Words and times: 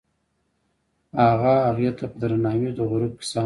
هغه 1.27 1.53
هغې 1.67 1.89
ته 1.97 2.05
په 2.11 2.17
درناوي 2.21 2.69
د 2.75 2.79
غروب 2.91 3.13
کیسه 3.19 3.27
هم 3.27 3.31
وکړه. 3.31 3.39